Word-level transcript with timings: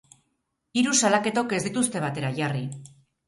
Hiru 0.81 0.93
salaketok 1.01 1.53
ez 1.57 1.61
dituzte 1.67 2.03
batera 2.07 2.33
jarri. 2.39 2.65